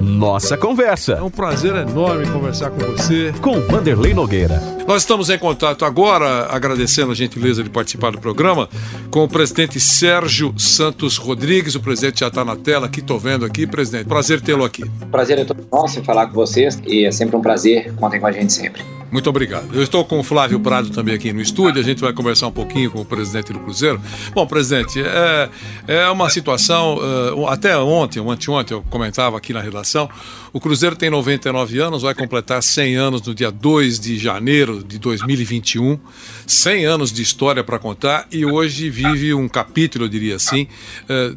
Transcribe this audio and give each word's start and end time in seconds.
Nossa 0.00 0.56
Conversa. 0.56 1.14
É 1.14 1.22
um 1.22 1.30
prazer 1.30 1.74
enorme 1.74 2.26
conversar 2.26 2.70
com 2.70 2.78
você. 2.78 3.32
Com 3.40 3.60
Vanderlei 3.60 4.14
Nogueira. 4.14 4.60
Nós 4.86 5.02
estamos 5.02 5.30
em 5.30 5.38
contato 5.38 5.84
agora, 5.84 6.46
agradecendo 6.50 7.12
a 7.12 7.14
gentileza 7.14 7.62
de 7.62 7.70
participar 7.70 8.12
do 8.12 8.20
programa, 8.20 8.68
com 9.10 9.24
o 9.24 9.28
presidente 9.28 9.80
Sérgio 9.80 10.54
Santos 10.58 11.16
Rodrigues. 11.16 11.74
O 11.74 11.80
presidente 11.80 12.20
já 12.20 12.28
está 12.28 12.44
na 12.44 12.56
tela 12.56 12.86
aqui, 12.86 13.00
estou 13.00 13.18
vendo 13.18 13.44
aqui. 13.44 13.66
Presidente, 13.66 14.06
prazer 14.06 14.40
tê-lo 14.40 14.64
aqui. 14.64 14.84
Prazer 15.10 15.38
é 15.38 15.44
todo 15.44 15.66
nosso 15.72 15.98
em 15.98 16.04
falar 16.04 16.26
com 16.26 16.34
vocês 16.34 16.80
e 16.86 17.04
é 17.04 17.10
sempre 17.10 17.36
um 17.36 17.42
prazer. 17.42 17.92
Contem 17.94 18.20
com 18.20 18.26
a 18.26 18.32
gente 18.32 18.52
sempre. 18.52 18.82
Muito 19.10 19.30
obrigado. 19.30 19.68
Eu 19.72 19.82
estou 19.82 20.04
com 20.04 20.18
o 20.18 20.22
Flávio 20.22 20.58
Prado 20.58 20.90
também 20.90 21.14
aqui 21.14 21.32
no 21.32 21.40
estúdio. 21.40 21.80
A 21.80 21.84
gente 21.84 22.00
vai 22.00 22.12
conversar 22.12 22.48
um 22.48 22.52
pouquinho 22.52 22.90
com 22.90 23.00
o 23.00 23.04
presidente 23.04 23.52
do 23.52 23.60
Cruzeiro. 23.60 24.00
Bom, 24.34 24.46
presidente, 24.46 25.00
é, 25.00 25.48
é 25.86 26.08
uma 26.08 26.28
situação. 26.28 26.96
Uh, 26.96 27.46
até 27.46 27.76
ontem, 27.78 28.20
anteontem, 28.20 28.76
eu 28.76 28.82
comentava 28.90 29.36
aqui 29.36 29.52
na 29.52 29.60
redação. 29.60 30.10
O 30.52 30.60
Cruzeiro 30.60 30.96
tem 30.96 31.08
99 31.08 31.78
anos, 31.78 32.02
vai 32.02 32.14
completar 32.14 32.62
100 32.62 32.96
anos 32.96 33.22
no 33.22 33.34
dia 33.34 33.50
2 33.50 34.00
de 34.00 34.18
janeiro 34.18 34.82
de 34.82 34.98
2021. 34.98 35.98
100 36.46 36.86
anos 36.86 37.12
de 37.12 37.22
história 37.22 37.62
para 37.62 37.78
contar 37.78 38.26
e 38.32 38.44
hoje 38.44 38.90
vive 38.90 39.34
um 39.34 39.48
capítulo, 39.48 40.04
eu 40.04 40.08
diria 40.08 40.36
assim, 40.36 40.66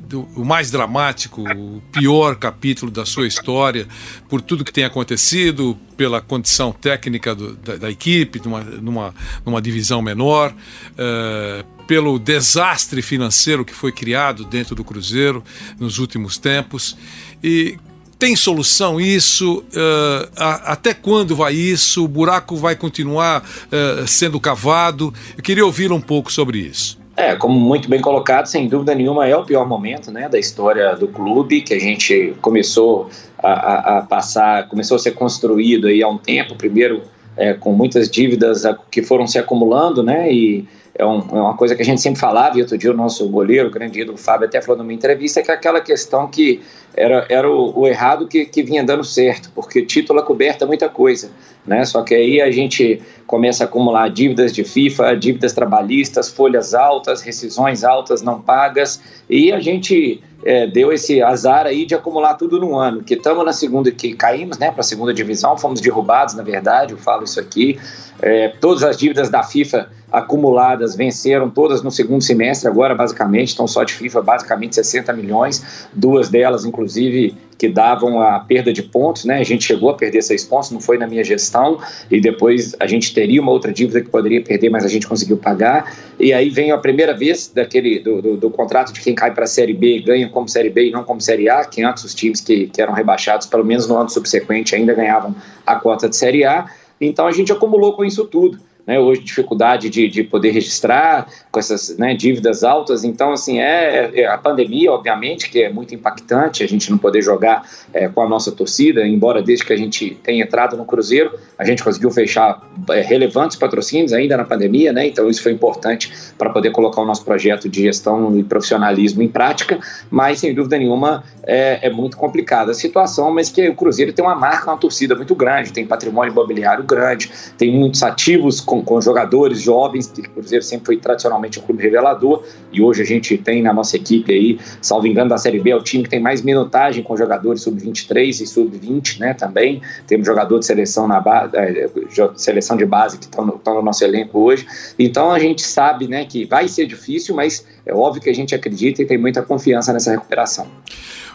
do, 0.08 0.22
o 0.36 0.46
mais 0.46 0.72
dramático, 0.72 1.42
o 1.42 1.82
pior 1.92 2.36
capítulo 2.36 2.92
da 2.92 3.06
sua 3.06 3.28
história, 3.28 3.88
por 4.28 4.42
tudo 4.42 4.64
que 4.64 4.72
tem 4.72 4.86
acontecido, 4.86 5.78
pela 6.00 6.22
condição 6.22 6.72
técnica 6.72 7.36
do, 7.36 7.58
da, 7.58 7.76
da, 7.76 7.92
equipe, 7.92 8.42
numa, 8.46 8.62
numa, 8.62 9.16
numa 9.46 9.62
divisão 9.62 10.02
menor, 10.02 10.54
uh, 10.94 11.66
pelo 11.86 12.18
desastre 12.18 13.02
financeiro 13.02 13.66
que 13.66 13.74
foi 13.74 13.92
criado 13.92 14.46
dentro 14.46 14.74
do 14.74 14.82
Cruzeiro 14.82 15.44
nos 15.78 16.00
últimos 16.00 16.38
tempos. 16.38 16.96
E 17.44 17.78
tem 18.18 18.34
solução 18.34 18.98
isso? 18.98 19.58
Uh, 19.58 20.30
a, 20.38 20.72
até 20.72 20.94
quando 20.94 21.36
vai 21.36 21.54
isso? 21.54 22.06
O 22.06 22.08
buraco 22.08 22.56
vai 22.56 22.78
continuar 22.78 23.44
uh, 23.44 24.08
sendo 24.08 24.40
cavado? 24.40 25.14
Eu 25.36 25.44
queria 25.44 25.66
ouvir 25.66 25.92
um 25.92 26.00
pouco 26.00 26.32
sobre 26.32 26.60
isso. 26.60 26.99
É, 27.20 27.36
como 27.36 27.60
muito 27.60 27.90
bem 27.90 28.00
colocado, 28.00 28.46
sem 28.46 28.70
dúvida 28.70 28.96
nenhuma 28.96 29.28
é 29.28 29.36
o 29.36 29.44
pior 29.44 29.68
momento 29.68 30.10
né, 30.10 30.30
da 30.30 30.40
história 30.40 30.96
do 30.96 31.06
clube, 31.06 31.60
que 31.60 31.74
a 31.74 31.80
gente 31.80 32.34
começou 32.42 33.10
a, 33.44 33.52
a, 33.52 33.98
a 33.98 34.02
passar, 34.04 34.70
começou 34.70 34.96
a 34.96 35.00
ser 35.00 35.12
construído 35.12 35.88
aí 35.88 36.02
há 36.02 36.08
um 36.08 36.18
tempo, 36.18 36.56
primeiro 36.56 37.02
é, 37.36 37.54
com 37.54 37.74
muitas 37.74 38.10
dívidas 38.10 38.64
que 38.90 39.04
foram 39.04 39.28
se 39.28 39.38
acumulando, 39.38 40.02
né, 40.02 40.32
e 40.32 40.66
é, 41.00 41.06
um, 41.06 41.20
é, 41.32 41.42
uma 41.42 41.56
coisa 41.56 41.76
que 41.78 41.82
a 41.82 41.86
gente 41.86 42.02
sempre 42.02 42.20
falava, 42.20 42.58
e 42.58 42.62
outro 42.62 42.78
dia 42.78 42.92
o 42.92 42.94
nosso 42.94 43.28
goleiro, 43.30 43.70
o 43.70 43.72
grande 43.72 44.02
ídolo 44.02 44.18
Fábio, 44.18 44.48
até 44.48 44.62
falou 44.62 44.84
numa 44.84 44.92
entrevista, 44.92 45.42
que 45.42 45.50
é 45.50 45.54
aquela 45.54 45.80
questão 45.80 46.28
que 46.28 46.62
era, 46.94 47.26
era 47.30 47.50
o, 47.50 47.80
o 47.80 47.88
errado 47.88 48.28
que, 48.28 48.46
que 48.46 48.62
vinha 48.62 48.84
dando 48.84 49.06
certo, 49.06 49.50
porque 49.56 49.82
título 49.82 50.20
é 50.20 50.24
coberta 50.24 50.66
muita 50.66 50.90
coisa, 50.90 51.32
né? 51.66 51.86
Só 51.86 52.04
que 52.04 52.14
aí 52.14 52.42
a 52.42 52.52
gente 52.52 53.02
começa 53.26 53.64
a 53.64 53.68
acumular 53.68 54.10
dívidas 54.10 54.52
de 54.52 54.66
FIFA, 54.66 55.16
dívidas 55.16 55.54
trabalhistas, 55.54 56.28
folhas 56.28 56.74
altas, 56.74 57.22
rescisões 57.22 57.86
altas 57.86 58.22
não 58.22 58.42
pagas, 58.42 59.02
e 59.30 59.54
a 59.54 59.60
gente 59.62 60.22
é, 60.44 60.68
deu 60.68 60.92
esse 60.92 61.22
azar 61.22 61.66
aí 61.66 61.86
de 61.86 61.96
acumular 61.96 62.34
tudo 62.34 62.60
num 62.60 62.78
ano, 62.78 63.04
que 63.04 63.14
estamos 63.14 63.46
na 63.46 63.54
segunda, 63.54 63.90
que 63.90 64.14
caímos 64.14 64.58
né, 64.58 64.70
para 64.70 64.82
a 64.82 64.84
segunda 64.84 65.14
divisão, 65.14 65.58
fomos 65.58 65.80
derrubados, 65.80 66.36
na 66.36 66.44
verdade, 66.44 66.92
eu 66.92 66.98
falo 66.98 67.24
isso 67.24 67.40
aqui. 67.40 67.80
É, 68.22 68.50
todas 68.60 68.84
as 68.84 68.98
dívidas 68.98 69.30
da 69.30 69.44
FIFA 69.44 69.90
acumuladas 70.12 70.96
venceram 70.96 71.50
todas 71.50 71.82
no 71.82 71.92
segundo 71.92 72.24
semestre, 72.24 72.68
agora 72.68 72.96
basicamente, 72.96 73.50
estão 73.50 73.68
só 73.68 73.84
de 73.84 73.94
FIFA, 73.94 74.22
basicamente 74.22 74.76
60 74.76 75.14
milhões, 75.14 75.88
duas 75.94 76.30
delas, 76.30 76.66
inclusive, 76.66 77.36
que 77.60 77.68
davam 77.68 78.22
a 78.22 78.40
perda 78.40 78.72
de 78.72 78.82
pontos, 78.82 79.26
né? 79.26 79.40
A 79.40 79.44
gente 79.44 79.66
chegou 79.66 79.90
a 79.90 79.94
perder 79.94 80.22
seis 80.22 80.46
pontos, 80.46 80.72
não 80.72 80.80
foi 80.80 80.98
na 80.98 81.06
minha 81.06 81.24
gestão, 81.26 81.78
e 82.10 82.22
depois 82.22 82.74
a 82.80 82.88
gente 82.88 83.14
teria 83.14 83.42
uma 83.42 83.52
outra 83.52 83.74
dívida 83.74 84.00
que 84.02 84.10
poderia 84.10 84.42
perder, 84.42 84.70
mas 84.70 84.86
a 84.86 84.88
gente 84.88 85.06
conseguiu 85.06 85.36
pagar. 85.36 85.94
E 86.18 86.32
aí 86.32 86.50
vem 86.50 86.72
a 86.72 86.78
primeira 86.78 87.14
vez 87.14 87.52
daquele 87.54 88.00
do, 88.00 88.22
do, 88.22 88.38
do 88.38 88.50
contrato 88.50 88.94
de 88.94 89.02
quem 89.02 89.14
cai 89.14 89.34
para 89.34 89.44
a 89.44 89.48
Série 89.48 89.74
B 89.74 90.00
ganha 90.00 90.30
como 90.30 90.48
Série 90.48 90.70
B 90.70 90.88
e 90.88 90.92
não 90.92 91.04
como 91.04 91.20
Série 91.20 91.50
A, 91.50 91.66
que 91.66 91.84
antes 91.84 92.06
os 92.06 92.16
times 92.16 92.40
que, 92.40 92.68
que 92.68 92.82
eram 92.82 92.94
rebaixados, 92.94 93.46
pelo 93.46 93.66
menos 93.66 93.88
no 93.88 93.98
ano 93.98 94.10
subsequente, 94.10 94.74
ainda 94.74 94.94
ganhavam 94.94 95.36
a 95.68 95.76
cota 95.76 96.08
de 96.08 96.16
Série 96.16 96.46
A. 96.46 96.66
Então 97.02 97.28
a 97.28 97.32
gente 97.34 97.52
acumulou 97.52 97.94
com 97.94 98.06
isso 98.06 98.24
tudo 98.26 98.58
né, 98.86 99.00
hoje 99.00 99.22
dificuldade 99.22 99.90
de, 99.90 100.08
de 100.08 100.24
poder 100.24 100.52
registrar 100.52 101.28
com 101.52 101.60
essas 101.60 101.98
né, 101.98 102.14
dívidas 102.14 102.64
altas. 102.64 103.04
Então, 103.04 103.32
assim, 103.32 103.60
é, 103.60 104.12
é, 104.22 104.28
a 104.28 104.38
pandemia, 104.38 104.92
obviamente, 104.92 105.50
que 105.50 105.62
é 105.62 105.70
muito 105.70 105.94
impactante, 105.94 106.64
a 106.64 106.68
gente 106.68 106.90
não 106.90 106.98
poder 106.98 107.22
jogar 107.22 107.70
é, 107.94 108.08
com 108.08 108.22
a 108.22 108.28
nossa 108.28 108.52
torcida, 108.52 109.08
embora 109.08 109.42
desde 109.42 109.64
que 109.64 109.74
a 109.74 109.78
gente 109.78 110.18
tenha 110.24 110.44
entrado 110.44 110.76
no 110.76 110.86
Cruzeiro, 110.86 111.32
a 111.58 111.66
gente 111.66 111.84
conseguiu 111.84 112.10
fechar 112.10 112.62
é, 112.90 113.02
relevantes 113.02 113.58
patrocínios 113.58 114.14
ainda 114.14 114.36
na 114.36 114.44
pandemia, 114.44 114.92
né? 114.92 115.08
Então, 115.08 115.30
isso 115.30 115.44
foi 115.44 115.52
importante 115.52 116.12
para 116.38 116.50
poder 116.50 116.72
colocar 116.72 117.02
o 117.02 117.06
nosso 117.06 117.24
projeto 117.24 117.70
de 117.70 117.84
gestão 117.84 118.38
e 118.38 118.44
profissionalismo 118.44 119.22
em 119.22 119.28
prática, 119.28 119.80
mas 120.10 120.40
sem 120.40 120.54
dúvida 120.54 120.78
nenhuma 120.78 121.24
é, 121.44 121.88
é 121.88 121.90
muito 121.90 122.18
complicada 122.18 122.72
a 122.72 122.74
situação, 122.74 123.32
mas 123.32 123.50
que 123.50 123.68
o 123.70 123.76
Cruzeiro 123.76 124.14
tem 124.14 124.24
uma 124.24 124.36
marca, 124.36 124.72
uma 124.72 124.78
torcida 124.78 125.16
muito 125.16 125.36
grande, 125.36 125.72
tem 125.72 125.86
patrimônio 125.86 126.32
imobiliário 126.32 126.84
grande, 126.84 127.32
tem 127.58 127.72
muitos 127.72 128.04
ativos 128.04 128.62
com, 128.70 128.84
com 128.84 129.02
jogadores 129.02 129.60
jovens, 129.60 130.06
que 130.06 130.22
o 130.22 130.30
Cruzeiro 130.30 130.64
sempre 130.64 130.86
foi 130.86 130.98
tradicionalmente 130.98 131.58
um 131.58 131.64
clube 131.64 131.82
revelador, 131.82 132.44
e 132.72 132.80
hoje 132.80 133.02
a 133.02 133.06
gente 133.06 133.36
tem 133.36 133.64
na 133.64 133.74
nossa 133.74 133.96
equipe 133.96 134.32
aí, 134.32 134.60
salvo 134.80 135.08
engano, 135.08 135.28
da 135.28 135.40
Série 135.40 135.60
B, 135.60 135.72
é 135.72 135.76
o 135.76 135.82
time 135.82 136.04
que 136.04 136.10
tem 136.10 136.20
mais 136.20 136.44
minutagem 136.44 137.02
com 137.02 137.18
jogadores 137.18 137.64
sub-23 137.64 138.42
e 138.42 138.46
sub-20, 138.46 139.18
né, 139.18 139.34
também. 139.34 139.82
Temos 140.06 140.28
jogador 140.28 140.60
de 140.60 140.68
seleção 140.68 141.08
na 141.08 141.20
é, 141.54 141.90
seleção 142.36 142.78
de 142.78 142.86
base 142.86 143.18
que 143.18 143.26
estão 143.26 143.44
no, 143.44 143.60
no, 143.66 143.82
nosso 143.82 144.04
elenco 144.04 144.38
hoje. 144.38 144.68
Então 145.00 145.32
a 145.32 145.40
gente 145.40 145.64
sabe, 145.64 146.08
né, 146.08 146.26
que 146.26 146.46
vai 146.46 146.68
ser 146.68 146.86
difícil, 146.86 147.36
mas 147.36 147.66
é 147.84 147.92
óbvio 147.92 148.22
que 148.22 148.30
a 148.30 148.36
gente 148.36 148.54
acredita 148.54 149.02
e 149.02 149.06
tem 149.06 149.18
muita 149.18 149.42
confiança 149.42 149.92
nessa 149.92 150.12
recuperação. 150.12 150.68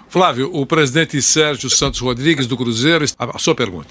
Flávio, 0.08 0.48
o 0.54 0.64
presidente 0.64 1.20
Sérgio 1.20 1.68
Santos 1.68 1.98
Rodrigues 1.98 2.46
do 2.46 2.56
Cruzeiro, 2.56 3.04
a 3.18 3.38
sua 3.40 3.56
pergunta. 3.56 3.88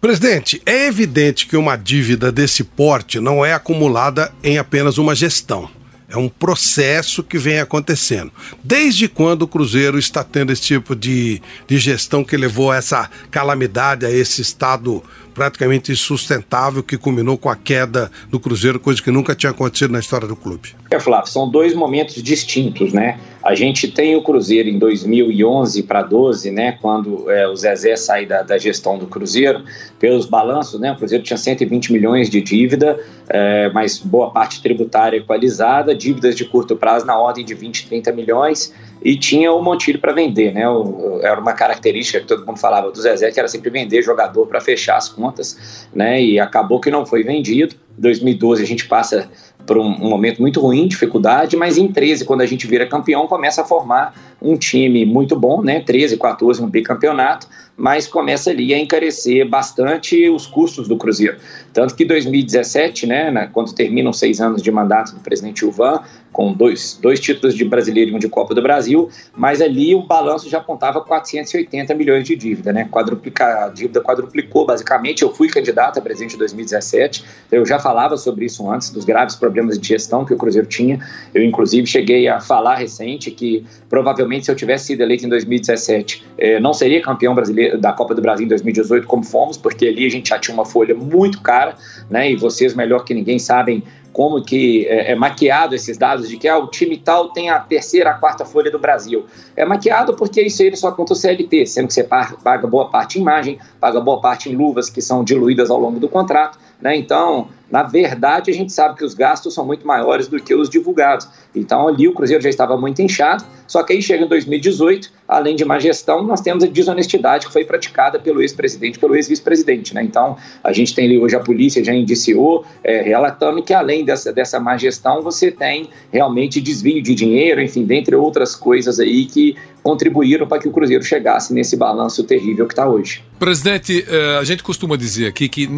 Presidente, 0.00 0.60
é 0.66 0.86
evidente 0.86 1.46
que 1.46 1.56
uma 1.56 1.76
dívida 1.76 2.30
desse 2.30 2.62
porte 2.62 3.18
não 3.18 3.44
é 3.44 3.54
acumulada 3.54 4.32
em 4.42 4.58
apenas 4.58 4.98
uma 4.98 5.14
gestão. 5.14 5.68
É 6.08 6.16
um 6.16 6.28
processo 6.28 7.22
que 7.22 7.36
vem 7.36 7.58
acontecendo. 7.58 8.30
Desde 8.62 9.08
quando 9.08 9.42
o 9.42 9.48
Cruzeiro 9.48 9.98
está 9.98 10.22
tendo 10.22 10.52
esse 10.52 10.62
tipo 10.62 10.94
de, 10.94 11.42
de 11.66 11.78
gestão 11.78 12.22
que 12.22 12.36
levou 12.36 12.70
a 12.70 12.76
essa 12.76 13.10
calamidade, 13.30 14.06
a 14.06 14.10
esse 14.10 14.40
estado 14.40 15.02
praticamente 15.36 15.92
insustentável 15.92 16.82
que 16.82 16.96
culminou 16.96 17.36
com 17.36 17.50
a 17.50 17.54
queda 17.54 18.10
do 18.30 18.40
Cruzeiro, 18.40 18.80
coisa 18.80 19.02
que 19.02 19.10
nunca 19.10 19.34
tinha 19.34 19.50
acontecido 19.50 19.92
na 19.92 20.00
história 20.00 20.26
do 20.26 20.34
clube. 20.34 20.74
É, 20.90 20.98
Flávio, 20.98 21.30
são 21.30 21.48
dois 21.48 21.74
momentos 21.74 22.22
distintos, 22.22 22.90
né? 22.92 23.20
A 23.44 23.54
gente 23.54 23.86
tem 23.86 24.16
o 24.16 24.22
Cruzeiro 24.22 24.68
em 24.68 24.78
2011 24.78 25.82
para 25.82 26.02
12, 26.02 26.50
né? 26.50 26.78
Quando 26.80 27.30
é, 27.30 27.46
o 27.46 27.54
Zezé 27.54 27.94
sai 27.94 28.24
da, 28.24 28.42
da, 28.42 28.56
gestão 28.56 28.96
do 28.98 29.06
Cruzeiro, 29.06 29.62
pelos 30.00 30.24
balanços, 30.24 30.80
né? 30.80 30.90
O 30.92 30.96
Cruzeiro 30.96 31.22
tinha 31.22 31.36
120 31.36 31.92
milhões 31.92 32.30
de 32.30 32.40
dívida, 32.40 32.98
é, 33.28 33.70
mas 33.74 33.98
boa 33.98 34.30
parte 34.30 34.62
tributária 34.62 35.18
equalizada, 35.18 35.94
dívidas 35.94 36.34
de 36.34 36.46
curto 36.46 36.74
prazo 36.76 37.04
na 37.04 37.18
ordem 37.18 37.44
de 37.44 37.54
20, 37.54 37.86
30 37.88 38.12
milhões 38.12 38.72
e 39.06 39.16
tinha 39.16 39.52
o 39.52 39.62
Montilho 39.62 40.00
para 40.00 40.12
vender, 40.12 40.52
né? 40.52 40.68
O, 40.68 41.20
era 41.22 41.40
uma 41.40 41.52
característica 41.52 42.18
que 42.18 42.26
todo 42.26 42.44
mundo 42.44 42.58
falava 42.58 42.90
do 42.90 43.00
Zezé, 43.00 43.30
que 43.30 43.38
era 43.38 43.46
sempre 43.46 43.70
vender 43.70 44.02
jogador 44.02 44.48
para 44.48 44.60
fechar 44.60 44.96
as 44.96 45.08
contas, 45.08 45.86
né? 45.94 46.20
E 46.20 46.40
acabou 46.40 46.80
que 46.80 46.90
não 46.90 47.06
foi 47.06 47.22
vendido. 47.22 47.76
Em 47.96 48.02
2012 48.02 48.64
a 48.64 48.66
gente 48.66 48.88
passa 48.88 49.30
por 49.66 49.78
um, 49.78 49.86
um, 49.86 50.08
momento 50.08 50.40
muito 50.40 50.60
ruim, 50.60 50.86
dificuldade, 50.86 51.56
mas 51.56 51.76
em 51.76 51.88
13, 51.88 52.24
quando 52.24 52.42
a 52.42 52.46
gente 52.46 52.66
vira 52.66 52.86
campeão, 52.86 53.26
começa 53.26 53.62
a 53.62 53.64
formar 53.64 54.14
um 54.40 54.56
time 54.56 55.04
muito 55.04 55.34
bom, 55.38 55.62
né? 55.62 55.80
13, 55.80 56.16
14, 56.16 56.62
um 56.62 56.68
bicampeonato, 56.68 57.48
mas 57.76 58.06
começa 58.06 58.50
ali 58.50 58.72
a 58.72 58.78
encarecer 58.78 59.48
bastante 59.48 60.28
os 60.30 60.46
custos 60.46 60.88
do 60.88 60.96
Cruzeiro. 60.96 61.36
Tanto 61.72 61.94
que 61.94 62.04
2017, 62.04 63.06
né, 63.06 63.50
quando 63.52 63.74
terminam 63.74 64.12
seis 64.12 64.40
anos 64.40 64.62
de 64.62 64.70
mandato 64.70 65.14
do 65.14 65.20
presidente 65.20 65.66
Ivan, 65.66 66.00
com 66.32 66.52
dois, 66.52 66.98
dois 67.00 67.18
títulos 67.18 67.54
de 67.54 67.64
brasileiro 67.64 68.10
e 68.10 68.14
um 68.14 68.18
de 68.18 68.28
Copa 68.28 68.54
do 68.54 68.60
Brasil, 68.60 69.08
mas 69.34 69.60
ali 69.60 69.94
o 69.94 70.02
balanço 70.02 70.48
já 70.50 70.58
apontava 70.58 71.00
480 71.00 71.94
milhões 71.94 72.24
de 72.24 72.36
dívida, 72.36 72.72
né? 72.72 72.86
Quadruplica, 72.90 73.64
a 73.64 73.68
dívida 73.68 74.02
quadruplicou 74.02 74.66
basicamente. 74.66 75.22
Eu 75.22 75.34
fui 75.34 75.48
candidato 75.48 75.98
a 75.98 76.02
presidente 76.02 76.34
em 76.34 76.38
2017, 76.38 77.24
eu 77.50 77.64
já 77.64 77.78
falava 77.78 78.16
sobre 78.18 78.44
isso 78.44 78.70
antes, 78.70 78.90
dos 78.90 79.04
graves 79.04 79.34
problemas 79.34 79.55
de 79.64 79.88
gestão 79.88 80.24
que 80.24 80.34
o 80.34 80.36
Cruzeiro 80.36 80.66
tinha. 80.66 80.98
Eu, 81.34 81.42
inclusive, 81.44 81.86
cheguei 81.86 82.28
a 82.28 82.40
falar 82.40 82.76
recente 82.76 83.30
que 83.30 83.64
provavelmente 83.88 84.46
se 84.46 84.50
eu 84.50 84.56
tivesse 84.56 84.86
sido 84.86 85.02
eleito 85.02 85.26
em 85.26 85.28
2017, 85.28 86.24
eh, 86.38 86.60
não 86.60 86.72
seria 86.72 87.00
campeão 87.00 87.34
brasileiro 87.34 87.78
da 87.78 87.92
Copa 87.92 88.14
do 88.14 88.22
Brasil 88.22 88.46
em 88.46 88.48
2018 88.48 89.06
como 89.06 89.22
fomos, 89.24 89.56
porque 89.56 89.86
ali 89.86 90.06
a 90.06 90.10
gente 90.10 90.28
já 90.28 90.38
tinha 90.38 90.54
uma 90.54 90.64
folha 90.64 90.94
muito 90.94 91.40
cara, 91.40 91.76
né? 92.10 92.30
E 92.30 92.36
vocês 92.36 92.74
melhor 92.74 93.04
que 93.04 93.14
ninguém 93.14 93.38
sabem 93.38 93.82
como 94.16 94.42
que 94.42 94.86
é, 94.86 95.12
é, 95.12 95.14
maquiado 95.14 95.74
esses 95.74 95.98
dados 95.98 96.26
de 96.26 96.38
que 96.38 96.48
ah, 96.48 96.56
o 96.56 96.68
time 96.68 96.96
tal 96.96 97.28
tem 97.34 97.50
a 97.50 97.60
terceira, 97.60 98.12
a 98.12 98.14
quarta 98.14 98.46
folha 98.46 98.70
do 98.70 98.78
Brasil. 98.78 99.26
É 99.54 99.62
maquiado 99.62 100.14
porque 100.16 100.40
isso 100.40 100.62
aí 100.62 100.74
só 100.74 100.90
conta 100.90 101.12
o 101.12 101.14
CLT, 101.14 101.66
sendo 101.66 101.88
que 101.88 101.92
você 101.92 102.02
paga 102.02 102.66
boa 102.66 102.88
parte 102.88 103.18
em 103.18 103.20
imagem, 103.20 103.58
paga 103.78 104.00
boa 104.00 104.18
parte 104.18 104.48
em 104.48 104.56
luvas 104.56 104.88
que 104.88 105.02
são 105.02 105.22
diluídas 105.22 105.70
ao 105.70 105.78
longo 105.78 106.00
do 106.00 106.08
contrato. 106.08 106.58
Né? 106.80 106.96
Então, 106.96 107.48
na 107.70 107.82
verdade, 107.82 108.50
a 108.50 108.54
gente 108.54 108.72
sabe 108.72 108.96
que 108.96 109.04
os 109.04 109.12
gastos 109.12 109.52
são 109.52 109.66
muito 109.66 109.86
maiores 109.86 110.28
do 110.28 110.38
que 110.38 110.54
os 110.54 110.70
divulgados. 110.70 111.28
Então, 111.54 111.88
ali 111.88 112.06
o 112.06 112.14
Cruzeiro 112.14 112.42
já 112.42 112.48
estava 112.48 112.76
muito 112.76 113.02
inchado, 113.02 113.44
só 113.66 113.82
que 113.82 113.92
aí 113.92 114.00
chega 114.00 114.24
em 114.24 114.28
2018, 114.28 115.10
além 115.26 115.56
de 115.56 115.64
má 115.64 115.78
gestão, 115.78 116.22
nós 116.22 116.40
temos 116.40 116.62
a 116.62 116.66
desonestidade 116.66 117.46
que 117.46 117.52
foi 117.52 117.64
praticada 117.64 118.18
pelo 118.18 118.40
ex-presidente, 118.40 118.98
pelo 118.98 119.16
ex-vice-presidente. 119.16 119.94
Né? 119.94 120.02
Então, 120.04 120.36
a 120.62 120.72
gente 120.72 120.94
tem 120.94 121.06
ali 121.06 121.18
hoje 121.18 121.34
a 121.34 121.40
polícia 121.40 121.82
já 121.82 121.92
indiciou, 121.92 122.64
é, 122.84 123.02
relatando 123.02 123.62
que 123.62 123.74
além 123.74 124.04
dessa, 124.06 124.32
dessa 124.32 124.58
má 124.58 124.76
gestão, 124.76 125.20
você 125.20 125.50
tem 125.50 125.90
realmente 126.10 126.60
desvio 126.60 127.02
de 127.02 127.14
dinheiro, 127.14 127.60
enfim, 127.60 127.84
dentre 127.84 128.16
outras 128.16 128.54
coisas 128.54 128.98
aí 128.98 129.26
que 129.26 129.56
contribuíram 129.82 130.46
para 130.48 130.58
que 130.58 130.66
o 130.66 130.72
Cruzeiro 130.72 131.04
chegasse 131.04 131.52
nesse 131.52 131.76
balanço 131.76 132.24
terrível 132.24 132.66
que 132.66 132.72
está 132.72 132.88
hoje. 132.88 133.22
Presidente, 133.38 134.04
eh, 134.08 134.38
a 134.40 134.42
gente 134.42 134.62
costuma 134.62 134.96
dizer 134.96 135.26
aqui 135.26 135.48
que 135.48 135.68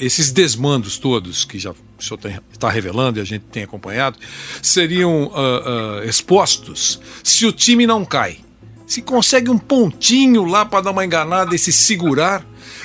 esses 0.00 0.30
desmandos 0.30 0.98
todos 0.98 1.44
que 1.44 1.58
já 1.58 1.70
o 1.70 1.76
senhor 2.02 2.20
está 2.52 2.68
revelando 2.68 3.18
e 3.18 3.22
a 3.22 3.24
gente 3.24 3.44
tem 3.44 3.62
acompanhado 3.62 4.18
seriam 4.60 5.26
uh, 5.26 6.00
uh, 6.00 6.04
expostos 6.04 7.00
se 7.22 7.46
o 7.46 7.52
time 7.52 7.86
não 7.86 8.04
cai. 8.04 8.38
Se 8.86 9.00
consegue 9.00 9.48
um 9.48 9.56
pontinho 9.56 10.44
lá 10.44 10.66
para 10.66 10.82
dar 10.82 10.90
uma 10.90 11.04
enganada 11.04 11.54
e 11.54 11.58
se 11.58 11.72
segurar, 11.72 12.44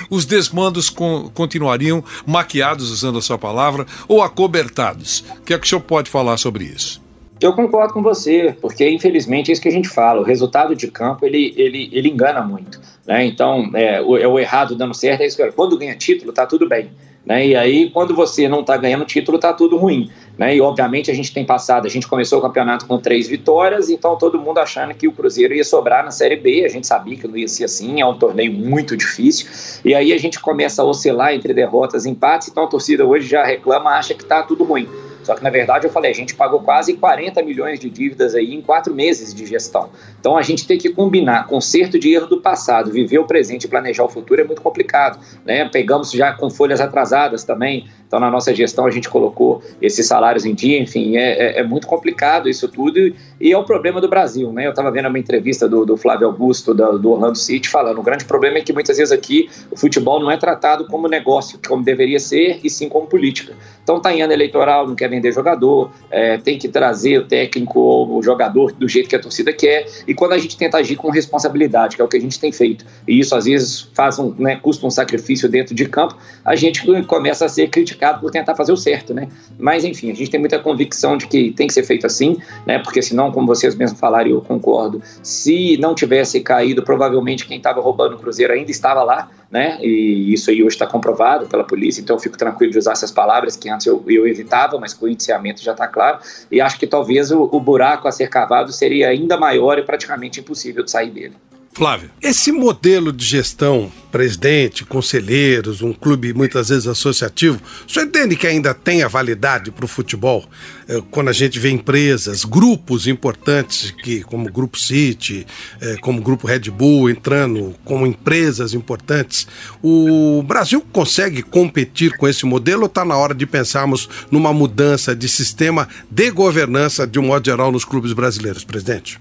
os 0.09 0.25
desmandos 0.25 0.89
con 0.89 1.29
continuariam 1.33 2.03
maquiados, 2.25 2.91
usando 2.91 3.19
a 3.19 3.21
sua 3.21 3.37
palavra, 3.37 3.85
ou 4.07 4.21
acobertados. 4.21 5.23
O 5.39 5.41
que 5.41 5.53
é 5.53 5.57
que 5.57 5.65
o 5.65 5.69
senhor 5.69 5.81
pode 5.81 6.09
falar 6.09 6.37
sobre 6.37 6.65
isso? 6.65 7.01
Eu 7.39 7.53
concordo 7.53 7.93
com 7.93 8.01
você, 8.01 8.55
porque 8.59 8.89
infelizmente 8.89 9.51
é 9.51 9.53
isso 9.53 9.61
que 9.61 9.67
a 9.67 9.71
gente 9.71 9.87
fala. 9.87 10.21
O 10.21 10.23
resultado 10.23 10.75
de 10.75 10.87
campo 10.87 11.25
ele, 11.25 11.53
ele, 11.55 11.89
ele 11.91 12.09
engana 12.09 12.41
muito. 12.41 12.79
Né? 13.05 13.25
Então, 13.25 13.69
é 13.75 14.01
o, 14.01 14.17
é 14.17 14.27
o 14.27 14.39
errado 14.39 14.75
dando 14.75 14.93
certo. 14.93 15.21
É 15.21 15.27
isso 15.27 15.37
que 15.37 15.51
quando 15.51 15.77
ganha 15.77 15.95
título, 15.95 16.33
tá 16.33 16.45
tudo 16.45 16.67
bem. 16.67 16.89
Né? 17.25 17.47
E 17.47 17.55
aí, 17.55 17.89
quando 17.91 18.15
você 18.15 18.47
não 18.47 18.61
está 18.61 18.75
ganhando 18.75 19.05
título, 19.05 19.37
tá 19.37 19.53
tudo 19.53 19.77
ruim. 19.77 20.09
Né? 20.37 20.55
E 20.55 20.61
obviamente 20.61 21.09
a 21.09 21.13
gente 21.13 21.33
tem 21.33 21.45
passado, 21.45 21.87
a 21.87 21.89
gente 21.89 22.07
começou 22.07 22.39
o 22.39 22.41
campeonato 22.41 22.85
com 22.85 22.97
três 22.99 23.27
vitórias, 23.27 23.89
então 23.89 24.15
todo 24.15 24.39
mundo 24.39 24.59
achando 24.59 24.93
que 24.93 25.07
o 25.07 25.11
Cruzeiro 25.11 25.53
ia 25.53 25.63
sobrar 25.63 26.03
na 26.05 26.11
Série 26.11 26.35
B. 26.35 26.63
A 26.63 26.69
gente 26.69 26.85
sabia 26.85 27.17
que 27.17 27.27
não 27.27 27.35
ia 27.35 27.47
ser 27.47 27.63
assim, 27.63 27.99
é 28.01 28.05
um 28.05 28.17
torneio 28.17 28.53
muito 28.53 28.95
difícil. 28.95 29.47
E 29.83 29.95
aí 29.95 30.13
a 30.13 30.17
gente 30.17 30.39
começa 30.39 30.81
a 30.81 30.85
oscilar 30.85 31.33
entre 31.33 31.53
derrotas 31.53 32.05
e 32.05 32.09
empates, 32.09 32.49
então 32.49 32.63
a 32.63 32.67
torcida 32.67 33.05
hoje 33.05 33.27
já 33.27 33.43
reclama, 33.43 33.91
acha 33.91 34.13
que 34.13 34.23
tá 34.23 34.43
tudo 34.43 34.63
ruim. 34.63 34.87
Só 35.23 35.35
que, 35.35 35.43
na 35.43 35.49
verdade, 35.49 35.85
eu 35.85 35.91
falei, 35.91 36.11
a 36.11 36.15
gente 36.15 36.35
pagou 36.35 36.61
quase 36.61 36.93
40 36.93 37.41
milhões 37.43 37.79
de 37.79 37.89
dívidas 37.89 38.35
aí 38.35 38.53
em 38.53 38.61
quatro 38.61 38.93
meses 38.93 39.33
de 39.33 39.45
gestão. 39.45 39.89
Então, 40.19 40.37
a 40.37 40.41
gente 40.41 40.67
tem 40.67 40.77
que 40.77 40.89
combinar 40.89 41.47
conserto 41.47 41.99
de 41.99 42.13
erro 42.13 42.27
do 42.27 42.41
passado, 42.41 42.91
viver 42.91 43.19
o 43.19 43.25
presente 43.25 43.65
e 43.65 43.67
planejar 43.67 44.03
o 44.03 44.09
futuro 44.09 44.41
é 44.41 44.43
muito 44.43 44.61
complicado. 44.61 45.19
Né? 45.45 45.67
Pegamos 45.69 46.11
já 46.11 46.33
com 46.33 46.49
folhas 46.49 46.81
atrasadas 46.81 47.43
também, 47.43 47.87
então, 48.07 48.21
na 48.21 48.31
nossa 48.31 48.55
gestão, 48.55 48.85
a 48.85 48.89
gente 48.89 49.09
colocou 49.09 49.61
esses 49.81 50.07
salários 50.07 50.45
em 50.45 50.55
dia, 50.55 50.79
enfim, 50.79 51.17
é, 51.17 51.57
é, 51.57 51.59
é 51.59 51.63
muito 51.63 51.85
complicado 51.85 52.47
isso 52.47 52.67
tudo 52.69 52.97
e, 53.39 53.51
é 53.51 53.57
o 53.57 53.65
problema 53.65 53.99
do 53.99 54.07
Brasil. 54.07 54.51
Né? 54.53 54.65
Eu 54.65 54.69
estava 54.69 54.89
vendo 54.89 55.09
uma 55.09 55.19
entrevista 55.19 55.67
do, 55.67 55.85
do 55.85 55.97
Flávio 55.97 56.27
Augusto, 56.27 56.73
do, 56.73 56.97
do, 56.97 57.11
Orlando 57.11 57.37
City, 57.37 57.67
falando: 57.67 57.99
o 57.99 58.03
grande 58.03 58.23
problema 58.23 58.59
é 58.59 58.61
que 58.61 58.71
muitas 58.71 58.97
vezes 58.97 59.11
aqui 59.11 59.49
o 59.69 59.77
futebol 59.77 60.21
não 60.21 60.31
é 60.31 60.37
tratado 60.37 60.87
como 60.87 61.07
negócio, 61.09 61.59
como 61.67 61.83
deveria 61.83 62.19
ser, 62.19 62.61
e 62.63 62.69
sim 62.69 62.87
como 62.87 63.07
política. 63.07 63.53
Então, 63.83 63.97
está 63.97 64.13
em 64.13 64.21
ano 64.21 64.31
eleitoral, 64.31 64.87
não 64.87 64.95
quer 64.95 65.09
vender 65.17 65.31
jogador, 65.31 65.91
é, 66.09 66.37
tem 66.37 66.57
que 66.57 66.67
trazer 66.67 67.19
o 67.19 67.25
técnico 67.25 67.79
ou 67.79 68.17
o 68.17 68.23
jogador 68.23 68.71
do 68.71 68.87
jeito 68.87 69.09
que 69.09 69.15
a 69.15 69.19
torcida 69.19 69.51
quer, 69.51 69.85
e 70.07 70.13
quando 70.13 70.33
a 70.33 70.37
gente 70.37 70.57
tenta 70.57 70.77
agir 70.77 70.95
com 70.95 71.09
responsabilidade, 71.09 71.95
que 71.95 72.01
é 72.01 72.05
o 72.05 72.07
que 72.07 72.17
a 72.17 72.21
gente 72.21 72.39
tem 72.39 72.51
feito, 72.51 72.85
e 73.07 73.19
isso 73.19 73.35
às 73.35 73.45
vezes 73.45 73.89
faz 73.93 74.19
um, 74.19 74.33
né, 74.37 74.55
custa 74.55 74.85
um 74.85 74.91
sacrifício 74.91 75.49
dentro 75.49 75.73
de 75.75 75.85
campo, 75.87 76.15
a 76.45 76.55
gente 76.55 76.85
começa 77.03 77.45
a 77.45 77.49
ser 77.49 77.69
criticado 77.69 78.21
por 78.21 78.31
tentar 78.31 78.55
fazer 78.55 78.71
o 78.71 78.77
certo, 78.77 79.13
né? 79.13 79.27
Mas, 79.57 79.83
enfim, 79.83 80.11
a 80.11 80.15
gente 80.15 80.29
tem 80.29 80.39
muita 80.39 80.59
convicção 80.59 81.17
de 81.17 81.27
que 81.27 81.51
tem 81.51 81.67
que 81.67 81.73
ser 81.73 81.83
feito 81.83 82.05
assim, 82.05 82.37
né? 82.65 82.79
Porque 82.79 83.01
senão, 83.01 83.31
como 83.31 83.47
vocês 83.47 83.75
mesmos 83.75 83.99
falaram, 83.99 84.29
eu 84.29 84.41
concordo, 84.41 85.01
se 85.21 85.77
não 85.77 85.95
tivesse 85.95 86.39
caído, 86.41 86.83
provavelmente 86.83 87.45
quem 87.45 87.57
estava 87.57 87.81
roubando 87.81 88.15
o 88.15 88.19
Cruzeiro 88.19 88.53
ainda 88.53 88.71
estava 88.71 89.03
lá, 89.03 89.29
né? 89.49 89.77
E 89.81 90.33
isso 90.33 90.49
aí 90.49 90.61
hoje 90.63 90.75
está 90.75 90.85
comprovado 90.85 91.47
pela 91.47 91.63
polícia, 91.63 92.01
então 92.01 92.15
eu 92.15 92.19
fico 92.19 92.37
tranquilo 92.37 92.71
de 92.71 92.77
usar 92.77 92.91
essas 92.91 93.11
palavras 93.11 93.55
que 93.55 93.69
antes 93.69 93.87
eu, 93.87 94.03
eu 94.07 94.27
evitava, 94.27 94.77
mas 94.79 94.93
com 94.93 95.05
o 95.05 95.09
indiciamento 95.09 95.61
já 95.61 95.71
está 95.71 95.87
claro. 95.87 96.19
E 96.51 96.59
acho 96.59 96.77
que 96.77 96.87
talvez 96.87 97.31
o, 97.31 97.49
o 97.51 97.59
buraco 97.59 98.07
a 98.07 98.11
ser 98.11 98.29
cavado 98.29 98.71
seria 98.71 99.09
ainda 99.09 99.37
maior 99.37 99.79
e 99.79 99.83
praticamente 99.83 100.39
impossível 100.39 100.83
de 100.83 100.91
sair 100.91 101.09
dele. 101.09 101.35
Flávio. 101.77 102.09
Esse 102.19 102.51
modelo 102.51 103.13
de 103.13 103.23
gestão, 103.23 103.91
presidente, 104.11 104.83
conselheiros, 104.83 105.83
um 105.83 105.93
clube 105.93 106.33
muitas 106.33 106.69
vezes 106.69 106.87
associativo, 106.87 107.61
o 107.87 107.91
senhor 107.91 108.07
entende 108.07 108.35
que 108.35 108.47
ainda 108.47 108.73
tem 108.73 109.03
a 109.03 109.07
validade 109.07 109.69
para 109.69 109.85
o 109.85 109.87
futebol? 109.87 110.43
É, 110.87 110.99
quando 111.11 111.27
a 111.27 111.33
gente 111.33 111.59
vê 111.59 111.69
empresas, 111.69 112.43
grupos 112.43 113.05
importantes, 113.05 113.91
que, 113.91 114.23
como 114.23 114.49
o 114.49 114.51
Grupo 114.51 114.79
City, 114.79 115.45
é, 115.79 115.97
como 115.97 116.19
o 116.19 116.23
Grupo 116.23 116.47
Red 116.47 116.71
Bull, 116.71 117.11
entrando 117.11 117.75
como 117.85 118.07
empresas 118.07 118.73
importantes, 118.73 119.47
o 119.79 120.41
Brasil 120.41 120.83
consegue 120.91 121.43
competir 121.43 122.17
com 122.17 122.27
esse 122.27 122.43
modelo 122.43 122.81
ou 122.81 122.87
está 122.87 123.05
na 123.05 123.15
hora 123.15 123.35
de 123.35 123.45
pensarmos 123.45 124.09
numa 124.31 124.51
mudança 124.51 125.15
de 125.15 125.29
sistema 125.29 125.87
de 126.09 126.31
governança, 126.31 127.05
de 127.05 127.19
um 127.19 127.27
modo 127.27 127.45
geral, 127.45 127.71
nos 127.71 127.85
clubes 127.85 128.13
brasileiros, 128.13 128.63
presidente? 128.63 129.19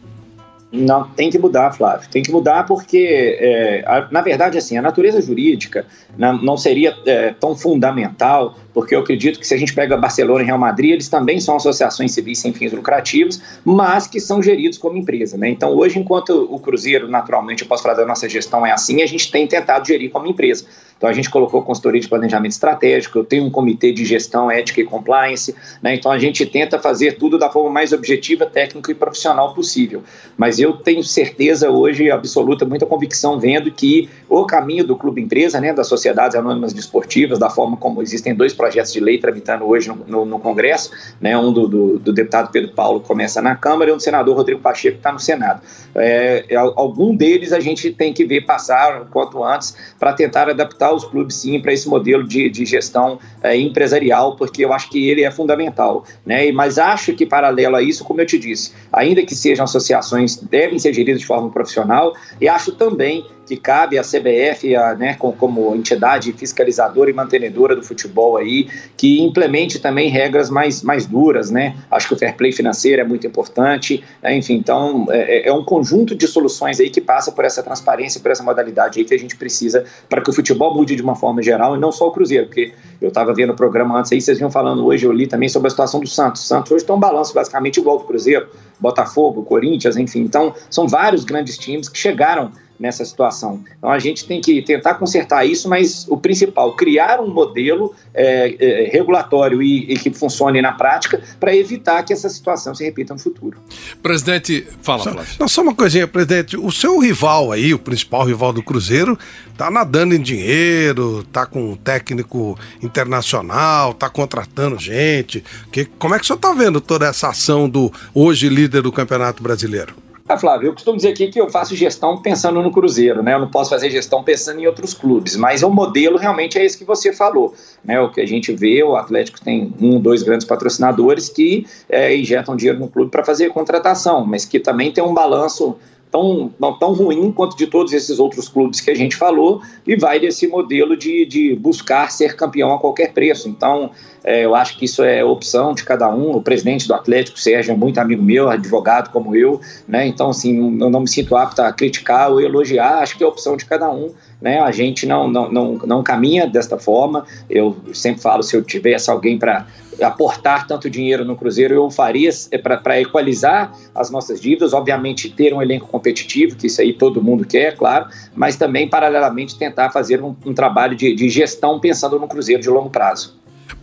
Não, 0.73 1.09
tem 1.11 1.31
que 1.31 1.39
mudar, 1.39 1.73
Flávio. 1.73 2.09
Tem 2.11 2.23
que 2.23 2.31
mudar 2.31 2.67
porque, 2.67 3.39
é, 3.41 3.85
a, 3.87 4.09
na 4.11 4.21
verdade, 4.21 4.59
assim, 4.59 4.77
a 4.77 4.83
natureza 4.83 5.21
jurídica 5.21 5.87
não, 6.19 6.43
não 6.43 6.57
seria 6.57 6.97
é, 7.07 7.33
tão 7.33 7.55
fundamental 7.55 8.57
porque 8.77 8.95
eu 8.95 9.01
acredito 9.01 9.41
que 9.41 9.47
se 9.47 9.55
a 9.55 9.57
gente 9.57 9.73
pega 9.73 9.97
Barcelona 9.97 10.43
e 10.43 10.45
Real 10.45 10.59
Madrid, 10.59 10.91
eles 10.91 11.09
também 11.09 11.41
são 11.41 11.57
associações 11.57 12.13
civis 12.13 12.41
sem 12.41 12.53
fins 12.53 12.73
lucrativos, 12.73 13.41
mas 13.65 14.07
que 14.07 14.21
são 14.21 14.43
geridos 14.43 14.77
como 14.77 14.99
empresa. 14.99 15.39
Né? 15.39 15.49
Então, 15.49 15.75
hoje, 15.75 15.99
enquanto 15.99 16.47
o 16.51 16.59
Cruzeiro, 16.59 17.09
naturalmente, 17.09 17.63
eu 17.63 17.69
posso 17.69 17.83
falar 17.83 17.95
da 17.95 18.05
nossa 18.05 18.29
gestão 18.29 18.67
é 18.67 18.73
assim, 18.73 19.01
a 19.01 19.07
gente 19.07 19.31
tem 19.31 19.47
tentado 19.47 19.87
gerir 19.87 20.11
como 20.11 20.27
empresa. 20.27 20.67
Então, 20.97 21.11
a 21.11 21.13
gente 21.13 21.29
colocou 21.29 21.63
consultoria 21.63 22.01
de 22.01 22.09
planejamento 22.09 22.53
estratégico, 22.53 23.19
eu 23.19 23.25
tenho 23.25 23.45
um 23.45 23.51
comitê 23.51 23.93
de 23.93 24.05
gestão, 24.05 24.51
ética 24.51 24.81
e 24.81 24.85
compliance, 24.85 25.55
né? 25.83 25.95
então 25.95 26.11
a 26.11 26.19
gente 26.19 26.47
tenta 26.47 26.79
fazer 26.79 27.19
tudo 27.19 27.39
da 27.39 27.51
forma 27.51 27.71
mais 27.71 27.93
objetiva, 27.93 28.47
técnica 28.47 28.91
e 28.91 28.95
profissional 28.95 29.53
possível. 29.53 30.03
Mas 30.37 30.59
eu 30.59 30.73
tenho 30.73 31.03
certeza 31.03 31.71
hoje, 31.71 32.11
absoluta, 32.11 32.65
muita 32.65 32.87
convicção, 32.87 33.39
vendo 33.39 33.71
que 33.71 34.09
o 34.29 34.47
caminho 34.47 34.85
do 34.85 34.97
clube 34.97 35.21
empresa, 35.21 35.61
né, 35.61 35.73
das 35.73 35.87
sociedades 35.87 36.37
anônimas 36.37 36.73
desportivas, 36.73 37.39
da 37.39 37.51
forma 37.51 37.77
como 37.77 38.01
existem 38.01 38.35
dois 38.35 38.55
projetos 38.55 38.93
de 38.93 39.01
lei 39.01 39.19
tramitando 39.19 39.67
hoje 39.67 39.89
no, 39.89 39.97
no, 40.07 40.25
no 40.25 40.39
Congresso, 40.39 40.91
né, 41.21 41.37
um 41.37 41.53
do, 41.53 41.69
do, 41.69 41.99
do, 41.99 42.13
deputado 42.13 42.51
Pedro 42.51 42.73
Paulo 42.73 43.01
começa 43.01 43.43
na 43.43 43.55
Câmara 43.55 43.91
e 43.91 43.93
um 43.93 43.97
do 43.97 44.03
senador 44.03 44.37
Rodrigo 44.37 44.61
Pacheco 44.61 44.97
está 44.97 45.13
no 45.13 45.19
Senado. 45.19 45.61
É, 45.95 46.45
é, 46.49 46.57
algum 46.57 47.15
deles 47.15 47.53
a 47.53 47.61
gente 47.61 47.91
tem 47.93 48.13
que 48.13 48.25
ver 48.25 48.43
passar 48.47 49.07
quanto 49.11 49.45
antes 49.45 49.77
para 49.99 50.13
tentar 50.13 50.49
adaptar 50.49 50.86
os 50.93 51.05
clubes 51.05 51.37
sim 51.37 51.61
para 51.61 51.73
esse 51.73 51.89
modelo 51.89 52.23
de, 52.25 52.49
de 52.49 52.65
gestão 52.65 53.19
é, 53.43 53.57
empresarial, 53.57 54.37
porque 54.37 54.65
eu 54.65 54.73
acho 54.73 54.91
que 54.91 55.09
ele 55.09 55.23
é 55.23 55.31
fundamental. 55.31 56.05
Né? 56.25 56.51
Mas 56.53 56.79
acho 56.79 57.15
que 57.15 57.27
paralelo 57.27 57.77
a 57.77 57.83
isso, 57.83 58.05
como 58.05 58.21
eu 58.21 58.27
te 58.27 58.39
disse, 58.39 58.73
ainda 58.93 59.25
que 59.25 59.35
sejam 59.35 59.65
associações, 59.65 60.37
devem 60.37 60.79
ser 60.79 60.93
geridas 60.93 61.21
de 61.21 61.27
forma 61.27 61.51
profissional 61.51 62.15
e 62.41 62.49
acho 62.49 62.73
também 62.73 63.27
que 63.47 63.57
cabe 63.57 63.99
a 63.99 64.03
CBF, 64.03 64.75
a, 64.75 64.95
né, 64.95 65.15
com, 65.15 65.33
como 65.33 65.75
entidade 65.75 66.33
fiscalizadora 66.33 67.11
e 67.11 67.13
mantenedora 67.13 67.77
do 67.77 67.83
futebol 67.83 68.37
aí, 68.37 68.69
que 68.97 69.21
implemente 69.21 69.79
também 69.79 70.09
regras 70.11 70.51
mais, 70.51 70.83
mais 70.83 71.07
duras, 71.07 71.51
né? 71.51 71.77
Acho 71.91 72.09
que 72.09 72.15
o 72.15 72.19
fair 72.19 72.35
play 72.37 72.53
financeiro 72.53 73.01
é 73.01 73.05
muito 73.05 73.27
importante, 73.27 74.03
né? 74.23 74.37
enfim, 74.37 74.55
então 74.55 75.07
é, 75.11 75.39
é, 75.39 75.49
é, 75.49 75.53
um 75.53 75.65
conjunto 75.65 76.15
de 76.15 76.27
soluções 76.27 76.81
aí 76.81 76.91
que 76.91 77.01
passa 77.01 77.31
por 77.31 77.45
essa 77.45 77.63
transparência, 77.63 78.21
por 78.21 78.31
essa 78.31 78.43
modalidade 78.43 78.99
aí 78.99 79.05
que 79.05 79.15
a 79.15 79.19
gente 79.19 79.37
precisa 79.37 79.85
para 80.09 80.21
que 80.21 80.31
o 80.31 80.33
futebol 80.33 80.75
mude 80.75 80.97
de 80.97 81.03
uma 81.03 81.15
forma 81.15 81.43
geral 81.43 81.77
e 81.77 81.81
não 81.81 81.93
só 81.93 82.09
o 82.09 82.11
Cruzeiro, 82.11 82.47
porque 82.47 82.73
eu 83.01 83.09
estava 83.09 83.33
vendo 83.35 83.53
o 83.53 83.57
programa 83.57 83.99
antes 83.99 84.13
aí, 84.13 84.21
vocês 84.21 84.39
vinham 84.39 84.51
falando 84.51 84.85
hoje, 84.87 85.07
eu 85.07 85.13
li 85.13 85.27
também 85.27 85.49
sobre 85.49 85.69
a 85.69 85.71
situação 85.71 86.01
do 86.01 86.07
Santos. 86.07 86.43
O 86.43 86.47
Santos 86.47 86.73
hoje 86.73 86.85
tem 86.85 86.95
um 86.95 87.01
balanço 87.01 87.35
basicamente 87.35 87.79
igual 87.79 87.99
do 87.99 88.05
Cruzeiro, 88.05 88.49
Botafogo, 88.81 89.43
Corinthians, 89.43 89.97
enfim. 89.97 90.21
Então, 90.21 90.55
são 90.71 90.87
vários 90.89 91.25
grandes 91.25 91.59
times 91.59 91.89
que 91.89 91.99
chegaram 91.99 92.51
nessa 92.79 93.05
situação. 93.05 93.65
Então 93.79 93.91
a 93.91 93.99
gente 93.99 94.27
tem 94.27 94.41
que 94.41 94.63
tentar 94.63 94.95
consertar 94.95 95.45
isso, 95.45 95.69
mas 95.69 96.07
o 96.09 96.17
principal, 96.17 96.75
criar 96.75 97.21
um 97.21 97.29
modelo 97.29 97.95
é, 98.15 98.55
é, 98.59 98.89
regulatório 98.91 99.63
e, 99.63 99.93
e, 99.93 99.99
que 99.99 100.11
funcione 100.11 100.61
na 100.61 100.73
prática 100.73 101.21
para 101.41 101.55
evitar 101.55 102.03
que 102.03 102.13
essa 102.13 102.29
situação 102.29 102.75
se 102.75 102.85
repita 102.85 103.15
no 103.15 103.21
futuro. 103.21 103.59
Presidente, 104.03 104.67
fala, 104.83 105.03
só, 105.03 105.13
Flávio. 105.13 105.35
Não, 105.41 105.49
só 105.49 105.63
uma 105.63 105.75
coisinha, 105.75 106.07
presidente. 106.07 106.57
O 106.57 106.71
seu 106.71 106.99
rival 106.99 107.53
aí, 107.53 107.73
o 107.73 107.79
principal 107.79 108.25
rival 108.25 108.53
do 108.53 108.63
Cruzeiro, 108.63 109.19
tá 109.57 109.71
nadando 109.71 110.15
em 110.15 110.21
dinheiro, 110.21 111.25
tá 111.33 111.47
com 111.47 111.73
um 111.73 111.77
técnico 111.77 112.59
internacional, 112.87 113.93
tá 113.93 114.09
contratando 114.09 114.79
gente. 114.79 115.45
Que, 115.71 115.85
como 115.85 116.15
é 116.15 116.19
que 116.19 116.25
o 116.25 116.27
senhor 116.27 116.39
tá 116.39 116.53
vendo 116.53 116.81
toda 116.81 117.07
essa 117.07 117.29
ação 117.29 117.69
do 117.69 117.93
hoje 118.15 118.49
líder 118.49 118.83
do 118.83 118.93
Campeonato 118.93 119.43
Brasileiro? 119.43 120.07
Ah, 120.29 120.37
Flávio, 120.37 120.69
eu 120.69 120.73
costumo 120.73 120.97
dizer 120.97 121.11
aqui 121.11 121.29
que 121.29 121.41
eu 121.41 121.49
faço 121.49 121.77
gestão 121.77 122.21
pensando 122.21 122.61
no 122.61 122.73
Cruzeiro, 122.73 123.23
né? 123.23 123.35
Eu 123.35 123.39
não 123.39 123.49
posso 123.49 123.71
fazer 123.71 123.91
gestão 123.91 124.25
pensando 124.25 124.61
em 124.61 124.67
outros 124.67 124.93
clubes, 124.93 125.37
mas 125.37 125.63
o 125.63 125.71
modelo 125.71 126.19
realmente 126.19 126.59
é 126.59 126.65
esse 126.65 126.77
que 126.77 126.85
você 126.85 127.13
falou, 127.13 127.55
né? 127.85 128.01
O 128.01 128.11
que 128.11 128.21
a 128.21 128.27
gente 128.27 128.53
vê, 128.53 128.83
o 128.83 128.97
Atlético 128.97 129.41
tem 129.41 129.73
um, 129.81 130.01
dois 130.01 130.25
grandes 130.25 130.45
patrocinadores 130.45 131.29
que 131.29 131.65
é, 131.89 132.17
injetam 132.17 132.57
dinheiro 132.57 132.81
no 132.81 132.89
clube 132.89 133.09
para 133.09 133.25
fazer 133.25 133.51
contratação, 133.51 134.27
mas 134.27 134.45
que 134.45 134.59
também 134.59 134.91
tem 134.91 135.05
um 135.05 135.15
balanço 135.15 135.77
tão, 136.17 136.73
tão 136.79 136.93
ruim 136.95 137.31
quanto 137.31 137.57
de 137.57 137.67
todos 137.67 137.93
esses 137.93 138.19
outros 138.19 138.49
clubes 138.49 138.81
que 138.81 138.91
a 138.91 138.95
gente 138.95 139.17
falou, 139.17 139.61
e 139.87 139.97
vai 139.97 140.19
desse 140.19 140.47
modelo 140.47 140.97
de, 140.97 141.27
de 141.27 141.55
buscar 141.55 142.11
ser 142.11 142.35
campeão 142.35 142.73
a 142.73 142.79
qualquer 142.79 143.13
preço. 143.13 143.49
Então, 143.49 143.91
é, 144.25 144.45
eu 144.45 144.55
acho 144.55 144.79
que 144.79 144.87
isso 144.87 145.05
é 145.05 145.23
opção 145.23 145.75
de 145.75 145.85
cada 145.85 146.09
um. 146.09 146.33
O 146.33 146.41
presidente 146.41 146.89
do 146.89 146.95
Atlético, 146.95 147.39
Sérgio, 147.39 147.73
é 147.73 147.77
muito 147.77 147.99
amigo 147.99 148.23
meu, 148.23 148.49
advogado 148.49 149.11
como 149.11 149.37
eu, 149.37 149.61
né? 149.87 150.07
Então, 150.07 150.31
assim, 150.31 150.81
eu 150.81 150.91
não 150.91 151.01
me 151.01 151.09
sinto 151.09 151.37
apto 151.37 151.61
a 151.61 151.73
criticar 151.73 152.31
ou 152.31 152.41
elogiar, 152.41 153.01
acho 153.01 153.17
que 153.17 153.23
é 153.23 153.27
opção 153.27 153.57
de 153.57 153.67
cada 153.67 153.91
um. 153.91 154.13
Né? 154.41 154.59
A 154.61 154.71
gente 154.71 155.07
não, 155.07 155.29
não, 155.29 155.51
não, 155.51 155.73
não 155.79 156.03
caminha 156.03 156.47
desta 156.47 156.79
forma. 156.79 157.25
Eu 157.49 157.77
sempre 157.93 158.21
falo: 158.21 158.43
se 158.43 158.57
eu 158.57 158.63
tivesse 158.63 159.11
alguém 159.11 159.39
para 159.39 159.67
aportar 160.03 160.67
tanto 160.67 160.91
dinheiro 160.91 161.25
no 161.25 161.37
Cruzeiro, 161.37 161.75
eu 161.75 161.91
faria 161.91 162.31
é, 162.51 162.59
para 162.59 163.01
equalizar 163.01 163.73
as 163.95 164.11
nossas 164.11 164.41
dívidas, 164.41 164.73
obviamente 164.73 165.31
ter 165.31 165.55
um 165.55 165.63
elenco 165.63 165.87
competitivo, 165.87 166.57
que 166.57 166.67
isso 166.67 166.81
aí 166.81 166.93
todo 166.93 167.23
mundo 167.23 167.47
quer, 167.47 167.77
claro, 167.77 168.07
mas 168.35 168.57
também, 168.57 168.89
paralelamente, 168.89 169.59
tentar 169.59 169.91
fazer 169.91 170.23
um, 170.23 170.35
um 170.45 170.55
trabalho 170.55 170.97
de, 170.97 171.15
de 171.15 171.29
gestão 171.29 171.79
pensando 171.81 172.19
no 172.19 172.29
Cruzeiro 172.29 172.63
de 172.63 172.69
longo 172.69 172.91
prazo. 172.91 173.35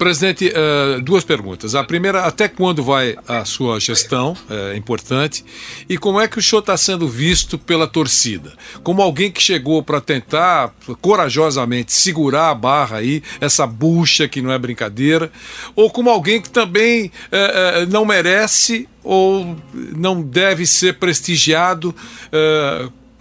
Presidente, 0.03 0.49
uh, 0.49 1.01
duas 1.01 1.23
perguntas. 1.23 1.75
A 1.75 1.81
primeira, 1.81 2.25
até 2.25 2.49
quando 2.49 2.83
vai 2.83 3.15
a 3.25 3.45
sua 3.45 3.79
gestão? 3.79 4.35
É 4.49 4.75
importante. 4.75 5.45
E 5.87 5.97
como 5.97 6.19
é 6.19 6.27
que 6.27 6.37
o 6.37 6.43
senhor 6.43 6.59
está 6.59 6.75
sendo 6.75 7.07
visto 7.07 7.57
pela 7.57 7.87
torcida? 7.87 8.51
Como 8.83 9.01
alguém 9.01 9.31
que 9.31 9.41
chegou 9.41 9.81
para 9.81 10.01
tentar 10.01 10.75
corajosamente 10.99 11.93
segurar 11.93 12.49
a 12.49 12.53
barra 12.53 12.97
aí, 12.97 13.23
essa 13.39 13.65
bucha 13.65 14.27
que 14.27 14.41
não 14.41 14.51
é 14.51 14.59
brincadeira, 14.59 15.31
ou 15.73 15.89
como 15.89 16.09
alguém 16.09 16.41
que 16.41 16.49
também 16.49 17.05
uh, 17.05 17.83
uh, 17.85 17.89
não 17.89 18.03
merece 18.03 18.89
ou 19.01 19.55
não 19.73 20.21
deve 20.21 20.65
ser 20.65 20.99
prestigiado 20.99 21.95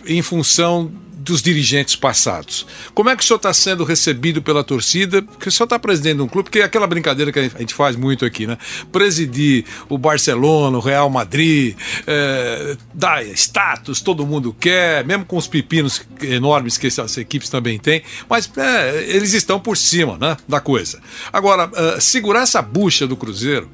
em 0.05 0.21
função 0.21 0.91
dos 1.23 1.41
dirigentes 1.41 1.95
passados. 1.95 2.67
Como 2.95 3.09
é 3.09 3.17
que 3.17 3.23
o 3.23 3.27
senhor 3.27 3.37
está 3.37 3.53
sendo 3.55 3.85
recebido 3.85 4.43
pela 4.43 4.65
torcida? 4.65 5.23
Porque 5.23 5.49
o 5.49 5.53
senhor 5.53 5.67
está 5.67 5.79
presidindo 5.79 6.25
um 6.25 6.29
clube, 6.29 6.45
porque 6.45 6.59
é 6.59 6.65
aquela 6.65 6.87
brincadeira 6.87 7.31
que 7.31 7.39
a 7.39 7.43
gente 7.43 7.75
faz 7.75 7.95
muito 7.95 8.25
aqui, 8.25 8.47
né? 8.47 8.59
Presidir 8.91 9.65
o 9.89 9.97
Barcelona, 9.97 10.77
o 10.77 10.81
Real 10.81 11.09
Madrid, 11.09 11.77
é, 12.07 12.77
dá 12.93 13.23
status, 13.23 14.01
todo 14.01 14.27
mundo 14.27 14.55
quer, 14.59 15.05
mesmo 15.05 15.25
com 15.25 15.37
os 15.37 15.47
pepinos 15.47 16.03
enormes 16.23 16.77
que 16.77 16.89
essas 16.89 17.17
equipes 17.17 17.49
também 17.49 17.79
têm, 17.79 18.03
mas 18.29 18.51
é, 18.57 19.05
eles 19.09 19.33
estão 19.33 19.61
por 19.61 19.77
cima 19.77 20.19
né, 20.19 20.37
da 20.49 20.61
coisa. 20.61 21.01
Agora, 21.33 21.69
uh, 21.69 22.01
segurar 22.01 22.43
essa 22.43 22.61
bucha 22.61 23.07
do 23.07 23.17
Cruzeiro, 23.17 23.71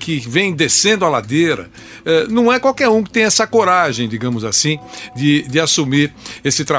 que 0.00 0.18
vem 0.28 0.52
descendo 0.52 1.02
a 1.06 1.08
ladeira, 1.08 1.70
não 2.28 2.52
é 2.52 2.60
qualquer 2.60 2.90
um 2.90 3.02
que 3.02 3.10
tem 3.10 3.22
essa 3.22 3.46
coragem, 3.46 4.06
digamos 4.06 4.44
assim, 4.44 4.78
de, 5.16 5.48
de 5.48 5.58
assumir 5.58 6.12
esse 6.44 6.62
trabalho. 6.62 6.71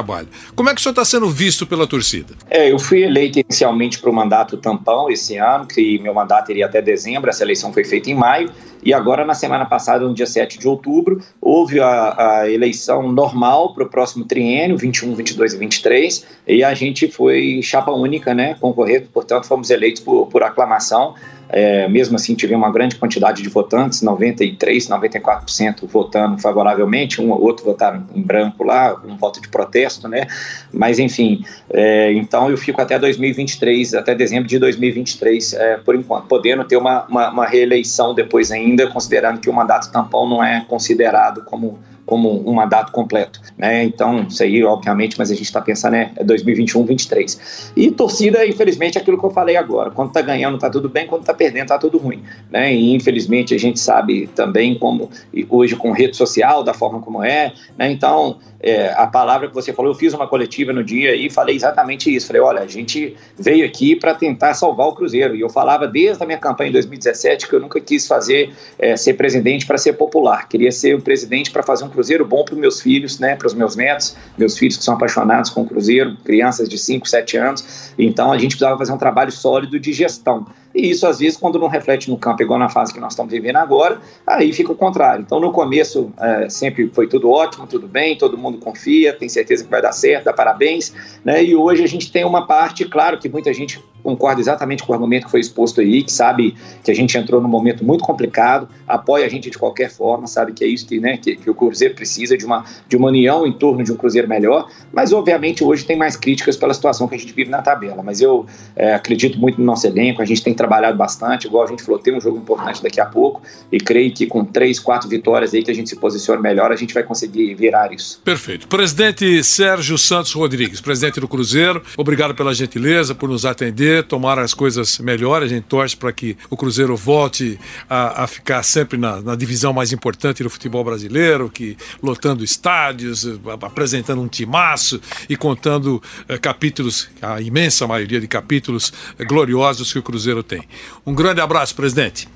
Como 0.55 0.69
é 0.69 0.73
que 0.73 0.79
o 0.79 0.83
senhor 0.83 0.91
está 0.91 1.05
sendo 1.05 1.29
visto 1.29 1.67
pela 1.67 1.85
torcida? 1.85 2.33
É, 2.49 2.71
eu 2.71 2.79
fui 2.79 3.03
eleito 3.03 3.39
inicialmente 3.39 3.99
para 3.99 4.09
o 4.09 4.13
mandato 4.13 4.57
tampão 4.57 5.09
esse 5.09 5.37
ano, 5.37 5.67
que 5.67 5.99
meu 5.99 6.13
mandato 6.13 6.51
iria 6.51 6.65
até 6.65 6.81
dezembro, 6.81 7.29
essa 7.29 7.43
eleição 7.43 7.71
foi 7.71 7.83
feita 7.83 8.09
em 8.09 8.15
maio, 8.15 8.49
e 8.83 8.93
agora 8.93 9.23
na 9.23 9.33
semana 9.33 9.65
passada, 9.65 10.05
no 10.05 10.13
dia 10.13 10.25
7 10.25 10.59
de 10.59 10.67
outubro, 10.67 11.21
houve 11.39 11.79
a, 11.79 12.41
a 12.41 12.51
eleição 12.51 13.11
normal 13.11 13.73
para 13.73 13.83
o 13.83 13.89
próximo 13.89 14.25
triênio, 14.25 14.77
21, 14.77 15.15
22 15.15 15.53
e 15.53 15.57
23, 15.57 16.25
e 16.47 16.63
a 16.63 16.73
gente 16.73 17.07
foi 17.07 17.61
chapa 17.63 17.91
única, 17.91 18.33
né, 18.33 18.55
concorrendo, 18.59 19.07
portanto 19.13 19.45
fomos 19.45 19.69
eleitos 19.69 20.01
por, 20.01 20.27
por 20.27 20.43
aclamação, 20.43 21.15
é, 21.53 21.87
mesmo 21.87 22.15
assim, 22.15 22.33
tivemos 22.33 22.65
uma 22.65 22.73
grande 22.73 22.95
quantidade 22.95 23.43
de 23.43 23.47
votantes, 23.47 24.01
93, 24.01 24.87
94% 24.87 25.87
votando 25.87 26.41
favoravelmente, 26.41 27.21
um 27.21 27.29
ou 27.29 27.39
outro 27.39 27.63
votaram 27.63 28.07
em 28.15 28.23
branco 28.23 28.63
lá, 28.63 28.99
um 29.05 29.15
voto 29.15 29.39
de 29.39 29.47
protesto, 29.47 30.07
né? 30.07 30.25
Mas, 30.73 30.97
enfim, 30.97 31.45
é, 31.71 32.11
então 32.13 32.49
eu 32.49 32.57
fico 32.57 32.81
até 32.81 32.97
2023, 32.97 33.93
até 33.93 34.15
dezembro 34.15 34.49
de 34.49 34.57
2023, 34.57 35.53
é, 35.53 35.77
por 35.77 35.95
enquanto, 35.95 36.25
podendo 36.25 36.63
ter 36.63 36.75
uma, 36.75 37.05
uma, 37.05 37.29
uma 37.29 37.45
reeleição 37.45 38.15
depois 38.15 38.51
ainda, 38.51 38.87
considerando 38.87 39.39
que 39.39 39.49
o 39.49 39.53
mandato 39.53 39.91
tampão 39.91 40.27
não 40.27 40.43
é 40.43 40.65
considerado 40.67 41.43
como 41.45 41.77
como 42.05 42.47
um 42.49 42.53
mandato 42.53 42.91
completo, 42.91 43.39
né? 43.57 43.83
Então, 43.83 44.23
isso 44.23 44.43
aí, 44.43 44.63
obviamente, 44.63 45.17
mas 45.17 45.31
a 45.31 45.33
gente 45.33 45.45
está 45.45 45.61
pensando 45.61 45.95
é 45.95 46.11
2021, 46.23 46.85
23. 46.85 47.71
E 47.75 47.91
torcida, 47.91 48.45
infelizmente, 48.45 48.97
é 48.97 49.01
aquilo 49.01 49.17
que 49.17 49.25
eu 49.25 49.31
falei 49.31 49.55
agora. 49.55 49.91
Quando 49.91 50.09
está 50.09 50.21
ganhando, 50.21 50.55
está 50.55 50.69
tudo 50.69 50.89
bem, 50.89 51.07
quando 51.07 51.21
está 51.21 51.33
perdendo, 51.33 51.63
está 51.63 51.77
tudo 51.77 51.97
ruim, 51.97 52.21
né? 52.51 52.73
E 52.73 52.93
infelizmente 52.93 53.55
a 53.55 53.59
gente 53.59 53.79
sabe 53.79 54.27
também 54.27 54.77
como 54.77 55.09
hoje 55.49 55.75
com 55.75 55.91
rede 55.91 56.15
social, 56.15 56.63
da 56.63 56.73
forma 56.73 56.99
como 56.99 57.23
é, 57.23 57.53
né? 57.77 57.91
Então, 57.91 58.39
é, 58.63 58.93
a 58.93 59.05
palavra 59.05 59.49
que 59.49 59.53
você 59.53 59.73
falou, 59.73 59.91
eu 59.91 59.95
fiz 59.95 60.13
uma 60.13 60.25
coletiva 60.25 60.71
no 60.71 60.85
dia 60.85 61.13
e 61.13 61.29
falei 61.29 61.53
exatamente 61.53 62.13
isso. 62.15 62.27
Falei, 62.27 62.41
olha, 62.41 62.61
a 62.61 62.67
gente 62.67 63.13
veio 63.37 63.65
aqui 63.65 63.93
para 63.93 64.15
tentar 64.15 64.53
salvar 64.53 64.87
o 64.87 64.93
Cruzeiro. 64.93 65.35
E 65.35 65.41
eu 65.41 65.49
falava 65.49 65.85
desde 65.85 66.23
a 66.23 66.25
minha 66.25 66.37
campanha 66.37 66.69
em 66.69 66.71
2017 66.71 67.49
que 67.49 67.53
eu 67.53 67.59
nunca 67.59 67.81
quis 67.81 68.07
fazer 68.07 68.53
é, 68.79 68.95
ser 68.95 69.15
presidente 69.15 69.65
para 69.65 69.77
ser 69.77 69.93
popular. 69.93 70.47
Queria 70.47 70.71
ser 70.71 70.95
o 70.95 71.01
presidente 71.01 71.51
para 71.51 71.61
fazer 71.61 71.83
um 71.83 71.89
Cruzeiro 71.93 72.25
bom 72.25 72.43
para 72.43 72.53
os 72.53 72.59
meus 72.59 72.81
filhos, 72.81 73.19
né, 73.19 73.35
para 73.35 73.47
os 73.47 73.53
meus 73.53 73.75
netos, 73.75 74.15
meus 74.37 74.57
filhos 74.57 74.77
que 74.77 74.83
são 74.83 74.95
apaixonados 74.95 75.49
com 75.49 75.61
o 75.61 75.65
Cruzeiro, 75.65 76.17
crianças 76.23 76.67
de 76.67 76.77
5, 76.77 77.07
7 77.07 77.37
anos. 77.37 77.93
Então 77.97 78.31
a 78.31 78.37
gente 78.37 78.49
precisava 78.49 78.77
fazer 78.77 78.91
um 78.91 78.97
trabalho 78.97 79.31
sólido 79.31 79.79
de 79.79 79.93
gestão. 79.93 80.45
E 80.73 80.89
isso, 80.89 81.05
às 81.05 81.19
vezes, 81.19 81.37
quando 81.37 81.59
não 81.59 81.67
reflete 81.67 82.09
no 82.09 82.17
campo, 82.17 82.41
igual 82.41 82.57
na 82.57 82.67
fase 82.67 82.91
que 82.91 82.99
nós 82.99 83.13
estamos 83.13 83.31
vivendo 83.31 83.57
agora, 83.57 84.01
aí 84.25 84.51
fica 84.51 84.71
o 84.71 84.75
contrário. 84.75 85.21
Então, 85.21 85.39
no 85.39 85.51
começo, 85.51 86.11
é, 86.19 86.49
sempre 86.49 86.89
foi 86.89 87.07
tudo 87.07 87.29
ótimo, 87.29 87.67
tudo 87.67 87.87
bem, 87.87 88.17
todo 88.17 88.37
mundo 88.37 88.57
confia, 88.57 89.13
tem 89.13 89.29
certeza 89.29 89.63
que 89.63 89.69
vai 89.69 89.81
dar 89.81 89.91
certo, 89.91 90.25
dá 90.25 90.33
parabéns. 90.33 90.91
Né? 91.23 91.43
E 91.43 91.55
hoje 91.55 91.83
a 91.83 91.87
gente 91.87 92.11
tem 92.11 92.25
uma 92.25 92.47
parte, 92.47 92.85
claro 92.85 93.19
que 93.19 93.29
muita 93.29 93.53
gente 93.53 93.79
concorda 94.03 94.41
exatamente 94.41 94.83
com 94.83 94.91
o 94.91 94.95
argumento 94.95 95.25
que 95.25 95.31
foi 95.31 95.39
exposto 95.39 95.81
aí, 95.81 96.03
que 96.03 96.11
sabe 96.11 96.55
que 96.83 96.91
a 96.91 96.93
gente 96.93 97.17
entrou 97.17 97.41
num 97.41 97.47
momento 97.47 97.83
muito 97.83 98.03
complicado, 98.03 98.67
apoia 98.87 99.25
a 99.25 99.29
gente 99.29 99.49
de 99.49 99.57
qualquer 99.57 99.89
forma, 99.89 100.27
sabe 100.27 100.51
que 100.51 100.63
é 100.63 100.67
isso 100.67 100.85
que, 100.85 100.99
né, 100.99 101.17
que, 101.17 101.35
que, 101.35 101.49
o 101.49 101.55
Cruzeiro 101.55 101.95
precisa 101.95 102.37
de 102.37 102.45
uma, 102.45 102.65
de 102.87 102.97
uma 102.97 103.07
união 103.07 103.47
em 103.47 103.53
torno 103.53 103.83
de 103.83 103.91
um 103.91 103.95
Cruzeiro 103.95 104.27
melhor, 104.27 104.69
mas 104.91 105.13
obviamente 105.13 105.63
hoje 105.63 105.85
tem 105.85 105.97
mais 105.97 106.17
críticas 106.17 106.57
pela 106.57 106.73
situação 106.73 107.07
que 107.07 107.15
a 107.15 107.17
gente 107.17 107.33
vive 107.33 107.49
na 107.49 107.61
tabela, 107.61 108.03
mas 108.03 108.19
eu 108.19 108.45
é, 108.75 108.93
acredito 108.93 109.39
muito 109.39 109.59
no 109.59 109.65
nosso 109.65 109.87
elenco, 109.87 110.21
a 110.21 110.25
gente 110.25 110.43
tem 110.43 110.53
trabalhado 110.53 110.97
bastante, 110.97 111.47
igual 111.47 111.63
a 111.63 111.67
gente 111.67 111.81
falou, 111.83 111.99
tem 111.99 112.15
um 112.15 112.21
jogo 112.21 112.37
importante 112.37 112.83
daqui 112.83 112.99
a 112.99 113.05
pouco, 113.05 113.41
e 113.71 113.77
creio 113.77 114.13
que 114.13 114.27
com 114.27 114.43
três, 114.43 114.79
quatro 114.79 115.07
vitórias 115.07 115.53
aí 115.53 115.63
que 115.63 115.71
a 115.71 115.73
gente 115.73 115.89
se 115.89 115.95
posicione 115.95 116.41
melhor, 116.41 116.71
a 116.71 116.75
gente 116.75 116.93
vai 116.93 117.03
conseguir 117.03 117.53
virar 117.53 117.93
isso. 117.93 118.21
Perfeito. 118.23 118.67
Presidente 118.67 119.43
Sérgio 119.43 119.97
Santos 119.97 120.33
Rodrigues, 120.33 120.81
presidente 120.81 121.19
do 121.19 121.27
Cruzeiro, 121.27 121.81
obrigado 121.97 122.35
pela 122.35 122.53
gentileza, 122.53 123.15
por 123.15 123.29
nos 123.29 123.45
atender, 123.45 123.92
tomara 124.01 124.41
as 124.41 124.53
coisas 124.53 124.97
melhores, 124.99 125.51
a 125.51 125.55
gente 125.55 125.65
torce 125.65 125.95
para 125.95 126.11
que 126.11 126.37
o 126.49 126.57
Cruzeiro 126.57 126.95
volte 126.95 127.59
a, 127.89 128.23
a 128.23 128.27
ficar 128.27 128.63
sempre 128.63 128.97
na, 128.97 129.21
na, 129.21 129.35
divisão 129.35 129.73
mais 129.73 129.91
importante 129.91 130.41
do 130.41 130.49
futebol 130.49 130.83
brasileiro, 130.83 131.49
que 131.49 131.77
lotando 132.01 132.43
estádios, 132.43 133.27
apresentando 133.61 134.21
um 134.21 134.27
timaço 134.27 135.01
e 135.29 135.35
contando 135.35 136.01
eh, 136.27 136.37
capítulos, 136.37 137.09
a 137.21 137.41
imensa 137.41 137.85
maioria 137.85 138.19
de 138.19 138.27
capítulos 138.27 138.93
eh, 139.19 139.25
gloriosos 139.25 139.91
que 139.91 139.99
o 139.99 140.03
Cruzeiro 140.03 140.41
tem. 140.41 140.63
Um 141.05 141.13
grande 141.13 141.41
abraço, 141.41 141.75
presidente. 141.75 142.27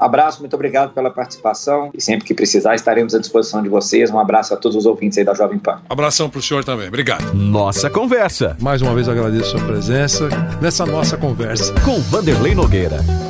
Abraço, 0.00 0.40
muito 0.40 0.54
obrigado 0.54 0.92
pela 0.92 1.10
participação 1.10 1.90
e 1.92 2.00
sempre 2.00 2.24
que 2.26 2.34
precisar 2.34 2.74
estaremos 2.74 3.14
à 3.14 3.18
disposição 3.18 3.62
de 3.62 3.68
vocês. 3.68 4.10
Um 4.10 4.18
abraço 4.18 4.54
a 4.54 4.56
todos 4.56 4.76
os 4.76 4.86
ouvintes 4.86 5.18
aí 5.18 5.24
da 5.24 5.34
Jovem 5.34 5.58
Pan. 5.58 5.80
Abração 5.88 6.30
para 6.30 6.38
o 6.38 6.42
senhor 6.42 6.64
também, 6.64 6.88
obrigado. 6.88 7.34
Nossa 7.34 7.90
Conversa. 7.90 8.56
Mais 8.60 8.80
uma 8.80 8.94
vez 8.94 9.08
agradeço 9.08 9.56
a 9.56 9.58
sua 9.58 9.66
presença 9.66 10.28
nessa 10.60 10.86
nossa 10.86 11.16
conversa. 11.16 11.74
Com 11.84 12.00
Vanderlei 12.00 12.54
Nogueira. 12.54 13.29